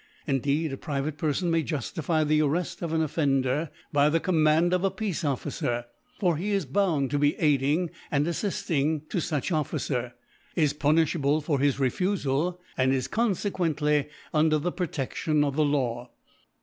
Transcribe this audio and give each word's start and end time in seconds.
Indeed 0.25 0.73
a 0.73 0.77
private 0.77 1.15
Perfon 1.19 1.51
may 1.51 1.61
juftify 1.61 2.27
the 2.27 2.39
Arreft 2.39 2.81
of 2.81 2.91
an 2.91 3.03
Offender 3.03 3.69
by 3.93 4.09
the 4.09 4.19
Command 4.19 4.73
of 4.73 4.83
a 4.83 4.89
Peace 4.89 5.23
Officer; 5.23 5.85
for 6.19 6.37
he 6.37 6.49
is 6.49 6.65
bound 6.65 7.11
to 7.11 7.19
be 7.19 7.33
Hiding 7.33 7.91
and 8.09 8.25
affifting 8.25 9.07
to 9.09 9.19
fuch 9.19 9.51
Officer, 9.51 10.15
is 10.55 10.73
pu 10.73 10.87
nifhabte 10.87 11.43
for 11.43 11.59
his 11.59 11.75
Refufal, 11.77 12.57
and 12.75 12.91
is 12.91 13.07
confequently 13.07 14.09
under 14.33 14.57
the 14.57 14.71
Proteftion 14.71 15.45
of 15.45 15.55
the 15.55 15.65
Law 15.65 16.09
||. 16.15 16.19